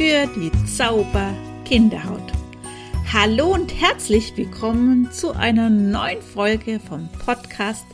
[0.00, 1.30] für die Zauber
[1.66, 2.32] Kinderhaut.
[3.12, 7.84] Hallo und herzlich willkommen zu einer neuen Folge vom Podcast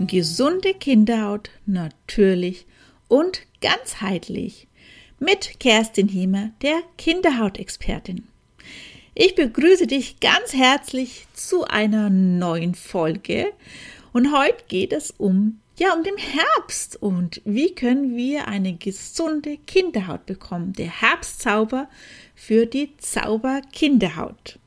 [0.00, 2.64] Gesunde Kinderhaut natürlich
[3.08, 4.68] und ganzheitlich
[5.18, 8.26] mit Kerstin Hiemer, der Kinderhautexpertin.
[9.14, 13.52] Ich begrüße dich ganz herzlich zu einer neuen Folge
[14.14, 19.56] und heute geht es um ja, um den Herbst und wie können wir eine gesunde
[19.56, 20.72] Kinderhaut bekommen?
[20.72, 21.88] Der Herbstzauber
[22.34, 24.58] für die Zauber-Kinderhaut.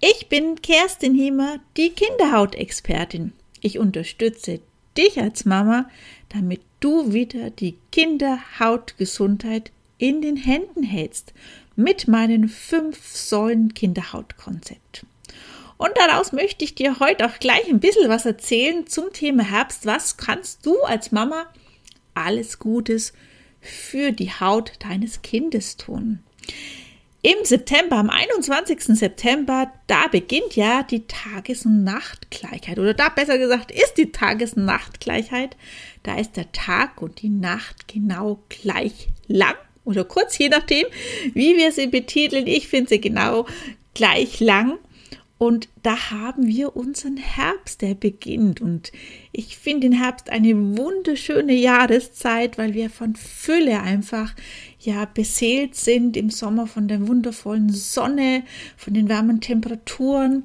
[0.00, 3.32] Ich bin Kerstin Hiemer, die Kinderhautexpertin.
[3.62, 4.60] Ich unterstütze
[4.96, 5.88] dich als Mama,
[6.28, 11.32] damit du wieder die Kinderhautgesundheit in den Händen hältst
[11.76, 15.06] mit meinem fünf Säulen Kinderhautkonzept.
[15.78, 19.86] Und daraus möchte ich dir heute auch gleich ein bisschen was erzählen zum Thema Herbst.
[19.86, 21.46] Was kannst du als Mama
[22.14, 23.12] alles Gutes
[23.60, 26.20] für die Haut deines Kindes tun?
[27.22, 28.84] Im September, am 21.
[28.96, 32.78] September, da beginnt ja die Tages- und Nachtgleichheit.
[32.78, 35.56] Oder da besser gesagt ist die Tages- und Nachtgleichheit.
[36.04, 40.84] Da ist der Tag und die Nacht genau gleich lang oder kurz, je nachdem,
[41.32, 42.46] wie wir sie betiteln.
[42.46, 43.46] Ich finde sie genau
[43.94, 44.78] gleich lang.
[45.38, 48.62] Und da haben wir unseren Herbst, der beginnt.
[48.62, 48.90] Und
[49.32, 54.34] ich finde den Herbst eine wunderschöne Jahreszeit, weil wir von Fülle einfach
[54.80, 58.44] ja beseelt sind im Sommer von der wundervollen Sonne,
[58.78, 60.44] von den warmen Temperaturen.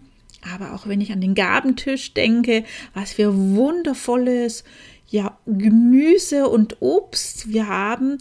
[0.54, 4.66] Aber auch wenn ich an den Gabentisch denke, was für wundervolles
[5.08, 8.18] ja, Gemüse und Obst wir haben.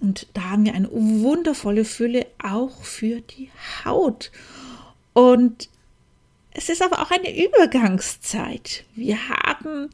[0.00, 3.50] Und da haben wir eine wundervolle Fülle auch für die
[3.84, 4.30] Haut.
[5.12, 5.68] Und
[6.58, 8.84] es ist aber auch eine Übergangszeit.
[8.94, 9.90] Wir haben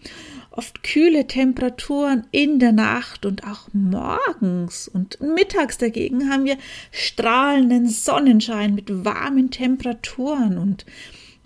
[0.52, 6.56] oft kühle Temperaturen in der Nacht und auch morgens und mittags dagegen haben wir
[6.92, 10.86] strahlenden Sonnenschein mit warmen Temperaturen und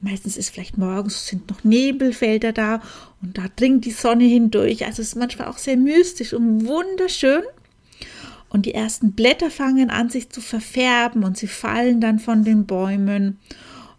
[0.02, 2.82] meistens ist vielleicht morgens sind noch Nebelfelder da
[3.22, 4.84] und da dringt die Sonne hindurch.
[4.84, 7.42] Also es ist manchmal auch sehr mystisch und wunderschön.
[8.50, 12.66] Und die ersten Blätter fangen an sich zu verfärben und sie fallen dann von den
[12.66, 13.38] Bäumen.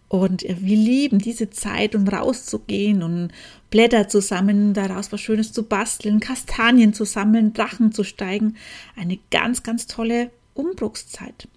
[0.08, 3.30] Und wir lieben diese Zeit, um rauszugehen und
[3.70, 8.56] Blätter zu sammeln, daraus was Schönes zu basteln, Kastanien zu sammeln, Drachen zu steigen.
[8.96, 11.48] Eine ganz, ganz tolle Umbruchszeit.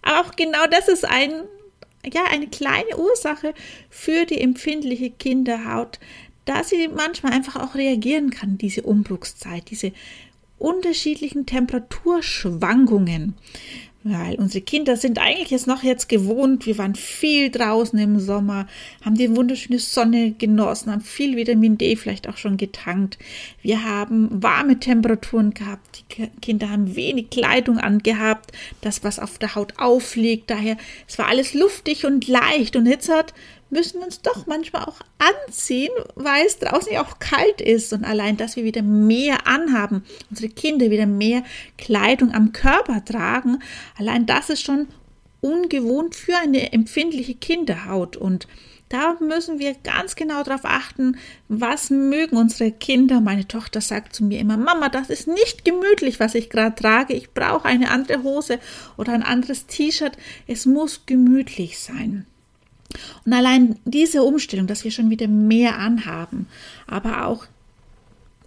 [0.00, 1.30] Aber auch genau das ist ein,
[2.10, 3.52] ja, eine kleine Ursache
[3.90, 5.98] für die empfindliche Kinderhaut,
[6.46, 9.92] da sie manchmal einfach auch reagieren kann, diese Umbruchszeit, diese
[10.58, 13.34] unterschiedlichen Temperaturschwankungen
[14.04, 16.66] weil unsere Kinder sind eigentlich jetzt noch jetzt gewohnt.
[16.66, 18.66] Wir waren viel draußen im Sommer,
[19.04, 23.18] haben die wunderschöne Sonne genossen, haben viel Vitamin D vielleicht auch schon getankt.
[23.60, 26.04] Wir haben warme Temperaturen gehabt.
[26.10, 30.50] Die Kinder haben wenig Kleidung angehabt, das was auf der Haut aufliegt.
[30.50, 30.76] Daher,
[31.06, 33.34] es war alles luftig und leicht und jetzt hat
[33.70, 37.92] müssen wir uns doch manchmal auch anziehen, weil es draußen ja auch kalt ist.
[37.92, 41.42] Und allein, dass wir wieder mehr anhaben, unsere Kinder wieder mehr
[41.76, 43.58] Kleidung am Körper tragen,
[43.98, 44.88] allein das ist schon
[45.40, 48.16] ungewohnt für eine empfindliche Kinderhaut.
[48.16, 48.48] Und
[48.88, 51.18] da müssen wir ganz genau darauf achten,
[51.48, 53.20] was mögen unsere Kinder.
[53.20, 57.12] Meine Tochter sagt zu mir immer, Mama, das ist nicht gemütlich, was ich gerade trage.
[57.12, 58.58] Ich brauche eine andere Hose
[58.96, 60.16] oder ein anderes T-Shirt.
[60.46, 62.26] Es muss gemütlich sein.
[63.24, 66.46] Und allein diese Umstellung, dass wir schon wieder mehr anhaben,
[66.86, 67.46] aber auch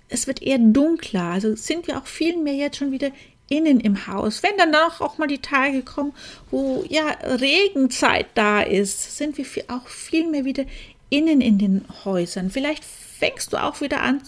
[0.10, 3.12] es wird eher dunkler, also sind wir auch viel mehr jetzt schon wieder
[3.48, 4.44] innen im Haus.
[4.44, 6.14] Wenn dann auch mal die Tage kommen,
[6.50, 10.66] wo ja Regenzeit da ist, sind wir auch viel mehr wieder
[11.10, 12.50] innen in den Häusern.
[12.50, 14.22] Vielleicht fängst du auch wieder an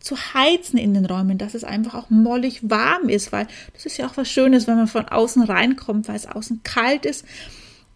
[0.00, 3.96] zu heizen in den Räumen, dass es einfach auch mollig warm ist, weil das ist
[3.96, 7.24] ja auch was Schönes, wenn man von außen reinkommt, weil es außen kalt ist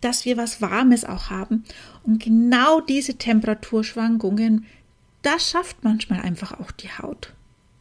[0.01, 1.65] dass wir was Warmes auch haben.
[2.05, 4.67] Und genau diese Temperaturschwankungen,
[5.23, 7.33] das schafft manchmal einfach auch die Haut.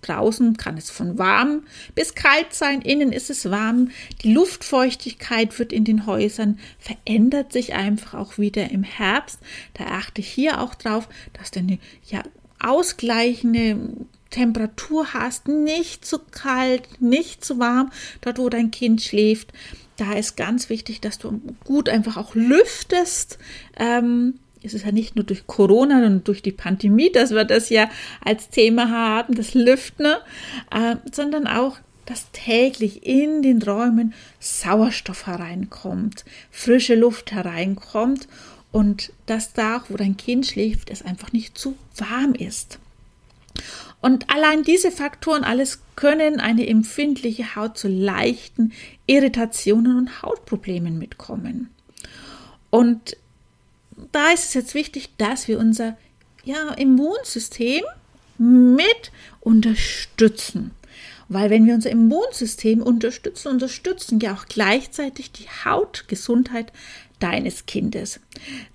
[0.01, 1.63] Draußen kann es von warm
[1.95, 3.89] bis kalt sein, innen ist es warm.
[4.21, 9.39] Die Luftfeuchtigkeit wird in den Häusern verändert sich einfach auch wieder im Herbst.
[9.73, 12.23] Da achte ich hier auch drauf, dass du eine ja,
[12.59, 13.89] ausgleichende
[14.29, 17.91] Temperatur hast, nicht zu kalt, nicht zu warm,
[18.21, 19.51] dort wo dein Kind schläft
[19.97, 23.37] da ist ganz wichtig, dass du gut einfach auch lüftest.
[23.77, 27.69] Ähm, es ist ja nicht nur durch Corona und durch die Pandemie, dass wir das
[27.69, 27.89] ja
[28.23, 30.05] als Thema haben, das Lüften,
[30.71, 38.27] äh, sondern auch, dass täglich in den Räumen Sauerstoff hereinkommt, frische Luft hereinkommt
[38.71, 42.79] und dass da, wo dein Kind schläft, es einfach nicht zu warm ist.
[43.99, 48.71] Und allein diese Faktoren alles können eine empfindliche Haut zu leichten
[49.07, 51.69] Irritationen und Hautproblemen mitkommen.
[52.69, 53.17] Und
[54.11, 55.97] da ist es jetzt wichtig, dass wir unser
[56.43, 57.83] ja, Immunsystem
[58.37, 60.71] mit unterstützen.
[61.29, 66.71] Weil wenn wir unser Immunsystem unterstützen, unterstützen ja auch gleichzeitig die Hautgesundheit
[67.19, 68.19] deines Kindes.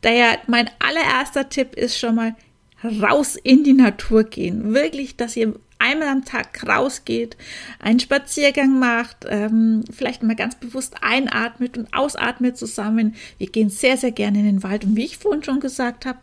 [0.03, 2.35] Daher mein allererster Tipp ist schon mal
[2.84, 4.75] raus in die Natur gehen.
[4.75, 7.37] Wirklich, dass ihr einmal am Tag rausgeht,
[7.81, 13.17] einen Spaziergang macht, ähm, vielleicht mal ganz bewusst einatmet und ausatmet zusammen.
[13.38, 16.19] Wir gehen sehr, sehr gerne in den Wald und wie ich vorhin schon gesagt habe,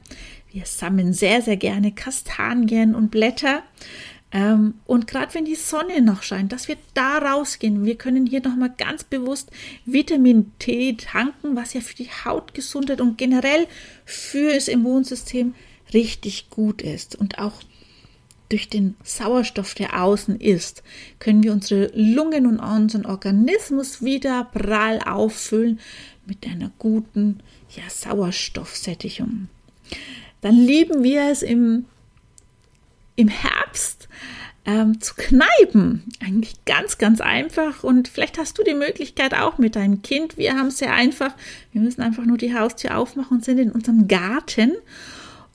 [0.51, 3.61] wir sammeln sehr, sehr gerne Kastanien und Blätter.
[4.31, 7.85] Ähm, und gerade wenn die Sonne noch scheint, dass wir da rausgehen.
[7.85, 9.51] Wir können hier nochmal ganz bewusst
[9.85, 13.67] Vitamin T tanken, was ja für die Hautgesundheit und generell
[14.05, 15.55] für das Immunsystem
[15.93, 17.15] richtig gut ist.
[17.15, 17.53] Und auch
[18.49, 20.83] durch den Sauerstoff, der außen ist,
[21.19, 25.79] können wir unsere Lungen und unseren Organismus wieder prall auffüllen
[26.25, 27.41] mit einer guten
[27.75, 29.49] ja, Sauerstoffsättigung.
[30.41, 31.85] Dann lieben wir es im
[33.19, 34.07] im Herbst
[34.65, 36.03] ähm, zu kneipen.
[36.21, 37.83] Eigentlich ganz, ganz einfach.
[37.83, 40.37] Und vielleicht hast du die Möglichkeit auch mit deinem Kind.
[40.37, 41.33] Wir haben es sehr einfach.
[41.73, 44.73] Wir müssen einfach nur die Haustür aufmachen und sind in unserem Garten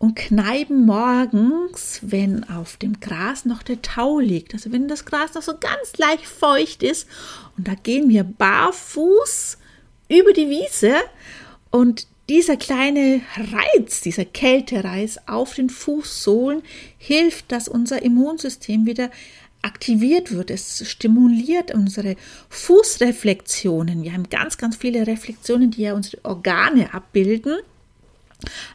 [0.04, 4.52] und kneipen morgens, wenn auf dem Gras noch der Tau liegt.
[4.52, 7.08] Also wenn das Gras noch so ganz leicht feucht ist
[7.56, 9.56] und da gehen wir barfuß
[10.08, 10.94] über die Wiese
[11.70, 16.62] und dieser kleine Reiz, dieser Kältereiz auf den Fußsohlen
[16.98, 19.10] hilft, dass unser Immunsystem wieder
[19.62, 20.50] aktiviert wird.
[20.50, 22.16] Es stimuliert unsere
[22.50, 24.02] Fußreflexionen.
[24.02, 27.56] Wir haben ganz, ganz viele Reflexionen, die ja unsere Organe abbilden.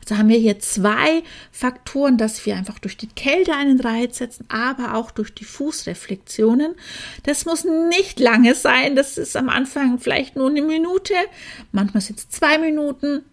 [0.02, 4.46] Also haben wir hier zwei Faktoren, dass wir einfach durch die Kälte einen Reiz setzen,
[4.50, 6.76] aber auch durch die Fußreflexionen.
[7.24, 8.96] Das muss nicht lange sein.
[8.96, 11.14] Das ist am Anfang vielleicht nur eine Minute.
[11.72, 13.24] Manchmal sind es zwei Minuten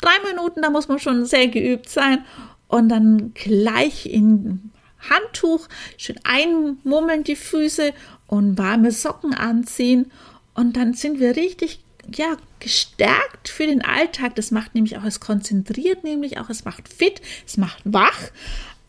[0.00, 2.24] drei Minuten, da muss man schon sehr geübt sein.
[2.68, 7.92] Und dann gleich in Handtuch schön einmummeln die Füße
[8.26, 10.10] und warme Socken anziehen.
[10.54, 11.82] Und dann sind wir richtig
[12.14, 14.34] ja, gestärkt für den Alltag.
[14.36, 18.30] Das macht nämlich auch, es konzentriert nämlich auch, es macht fit, es macht wach.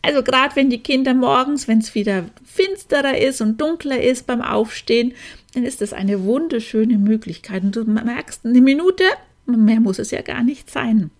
[0.02, 4.42] Also gerade wenn die Kinder morgens, wenn es wieder finsterer ist und dunkler ist beim
[4.42, 5.14] Aufstehen,
[5.54, 7.62] dann ist das eine wunderschöne Möglichkeit.
[7.62, 9.04] Und du merkst, eine Minute,
[9.46, 11.10] Mehr muss es ja gar nicht sein.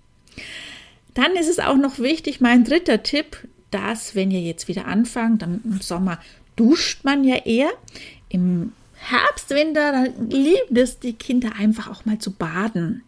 [1.14, 5.42] Dann ist es auch noch wichtig, mein dritter Tipp, dass wenn ihr jetzt wieder anfangt,
[5.42, 6.18] dann im Sommer
[6.56, 7.70] duscht man ja eher.
[8.28, 8.72] Im
[9.02, 13.02] Herbst, Winter, dann lieben es die Kinder einfach auch mal zu baden.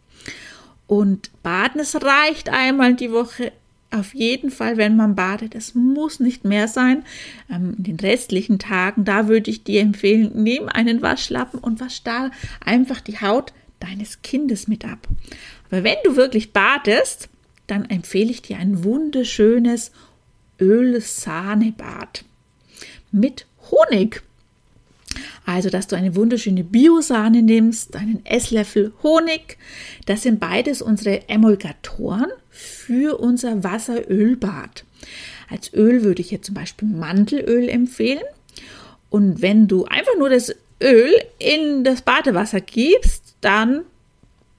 [0.86, 3.52] Und baden, es reicht einmal die Woche
[3.90, 5.54] auf jeden Fall, wenn man badet.
[5.54, 7.04] Es muss nicht mehr sein.
[7.48, 12.02] Ähm, in den restlichen Tagen, da würde ich dir empfehlen, nimm einen Waschlappen und wasch
[12.02, 12.30] da
[12.64, 15.06] einfach die Haut deines Kindes mit ab.
[15.70, 17.28] Aber wenn du wirklich badest,
[17.66, 19.92] dann empfehle ich dir ein wunderschönes
[20.60, 22.24] Ölsahnebad
[23.12, 24.22] mit Honig.
[25.46, 29.58] Also, dass du eine wunderschöne Biosahne nimmst, einen Esslöffel Honig.
[30.06, 34.84] Das sind beides unsere Emulgatoren für unser Wasserölbad.
[35.50, 38.24] Als Öl würde ich jetzt zum Beispiel Mandelöl empfehlen.
[39.10, 43.82] Und wenn du einfach nur das Öl in das Badewasser gibst, dann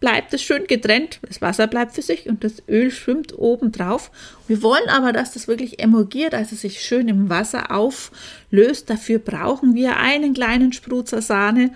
[0.05, 1.19] bleibt es schön getrennt.
[1.24, 4.12] Das Wasser bleibt für sich und das Öl schwimmt oben drauf.
[4.47, 8.88] Wir wollen aber, dass das wirklich emulgiert, also sich schön im Wasser auflöst.
[8.91, 11.71] Dafür brauchen wir einen kleinen Sprutzer Sahne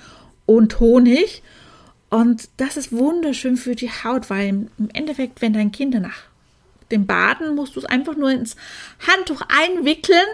[0.46, 1.42] und Honig.
[2.12, 6.22] Und das ist wunderschön für die Haut, weil im Endeffekt, wenn dein Kind nach
[6.92, 8.56] dem Baden, musst du es einfach nur ins
[9.08, 10.28] Handtuch einwickeln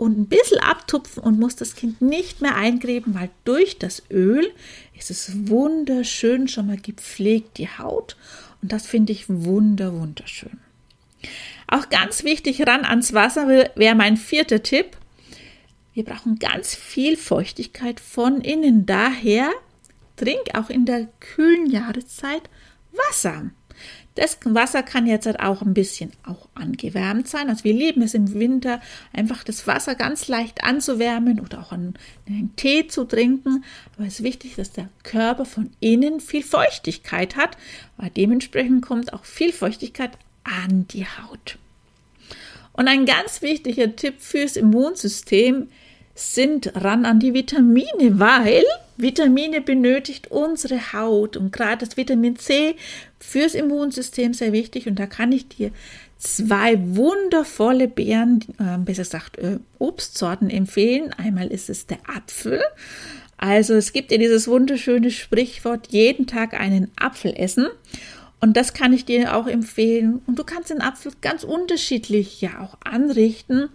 [0.00, 4.50] und ein bisschen abtupfen und muss das Kind nicht mehr eingräben, weil durch das Öl
[4.96, 8.16] ist es wunderschön schon mal gepflegt, die Haut.
[8.62, 10.58] Und das finde ich wunder, wunderschön.
[11.66, 14.96] Auch ganz wichtig ran ans Wasser wäre mein vierter Tipp.
[15.92, 18.86] Wir brauchen ganz viel Feuchtigkeit von innen.
[18.86, 19.50] Daher
[20.16, 22.48] trink auch in der kühlen Jahreszeit
[22.92, 23.50] Wasser.
[24.16, 27.48] Das Wasser kann jetzt halt auch ein bisschen auch angewärmt sein.
[27.48, 28.80] Also wir lieben es im Winter,
[29.12, 31.94] einfach das Wasser ganz leicht anzuwärmen oder auch einen,
[32.26, 33.64] einen Tee zu trinken.
[33.96, 37.56] Aber es ist wichtig, dass der Körper von innen viel Feuchtigkeit hat,
[37.96, 40.12] weil dementsprechend kommt auch viel Feuchtigkeit
[40.44, 41.58] an die Haut.
[42.72, 45.68] Und ein ganz wichtiger Tipp fürs Immunsystem
[46.14, 48.64] sind ran an die Vitamine, weil
[48.96, 52.76] Vitamine benötigt unsere Haut und gerade das Vitamin C
[53.18, 55.70] fürs Immunsystem sehr wichtig und da kann ich dir
[56.18, 61.12] zwei wundervolle Beeren, äh, besser gesagt äh, Obstsorten empfehlen.
[61.14, 62.60] Einmal ist es der Apfel.
[63.38, 67.68] Also es gibt ja dieses wunderschöne Sprichwort, jeden Tag einen Apfel essen.
[68.38, 70.20] Und das kann ich dir auch empfehlen.
[70.26, 73.70] Und du kannst den Apfel ganz unterschiedlich ja auch anrichten.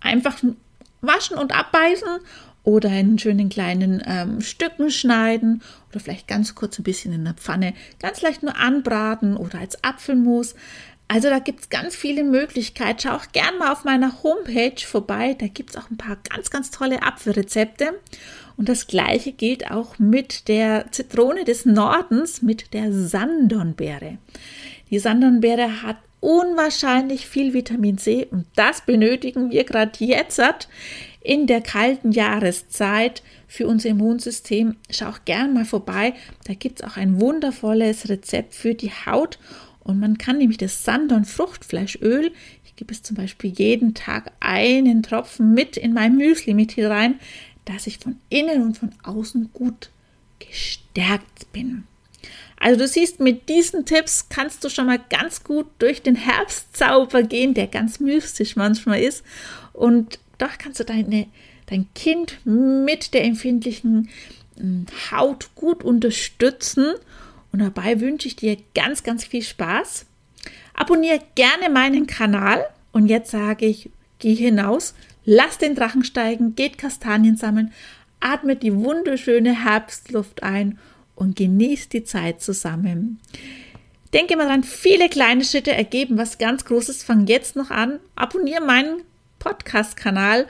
[0.00, 0.42] Einfach
[1.00, 2.08] waschen und abbeißen
[2.62, 7.34] oder in schönen kleinen ähm, Stücken schneiden oder vielleicht ganz kurz ein bisschen in der
[7.34, 10.54] Pfanne ganz leicht nur anbraten oder als Apfelmus.
[11.08, 12.98] Also da gibt es ganz viele Möglichkeiten.
[13.00, 15.36] Schau auch gern mal auf meiner Homepage vorbei.
[15.38, 17.94] Da gibt es auch ein paar ganz, ganz tolle Apfelrezepte.
[18.56, 24.18] Und das gleiche gilt auch mit der Zitrone des Nordens, mit der Sandornbeere.
[24.90, 30.40] Die Sandornbeere hat unwahrscheinlich viel Vitamin C und das benötigen wir gerade jetzt
[31.20, 34.74] in der kalten Jahreszeit für unser Immunsystem.
[34.90, 36.14] Schau auch gern mal vorbei.
[36.44, 39.38] Da gibt es auch ein wundervolles Rezept für die Haut
[39.84, 42.32] und man kann nämlich das Sandorn Fruchtfleischöl,
[42.64, 46.90] ich gebe es zum Beispiel jeden Tag einen Tropfen mit in mein Müsli mit hier
[46.90, 47.20] rein,
[47.66, 49.90] dass ich von innen und von außen gut
[50.40, 51.84] gestärkt bin.
[52.58, 57.22] Also du siehst, mit diesen Tipps kannst du schon mal ganz gut durch den Herbstzauber
[57.22, 59.24] gehen, der ganz mystisch manchmal ist.
[59.72, 61.26] Und doch kannst du deine,
[61.66, 64.08] dein Kind mit der empfindlichen
[64.56, 66.94] hm, Haut gut unterstützen
[67.56, 70.04] und dabei wünsche ich dir ganz, ganz viel Spaß.
[70.74, 72.66] Abonniere gerne meinen Kanal.
[72.92, 74.94] Und jetzt sage ich, geh hinaus,
[75.24, 77.72] lass den Drachen steigen, geht Kastanien sammeln,
[78.20, 80.78] atme die wunderschöne Herbstluft ein
[81.16, 83.18] und genieß die Zeit zusammen.
[84.14, 87.02] Denke mal dran, viele kleine Schritte ergeben was ganz Großes.
[87.02, 87.98] Fang jetzt noch an.
[88.14, 89.02] Abonniere meinen
[89.40, 90.46] Podcast-Kanal.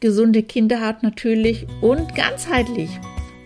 [0.00, 2.88] Gesunde Kinderhaut natürlich und ganzheitlich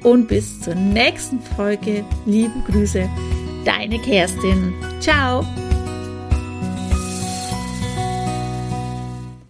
[0.04, 2.04] und bis zur nächsten Folge.
[2.26, 3.08] Liebe Grüße,
[3.64, 4.72] deine Kerstin.
[5.00, 5.44] Ciao.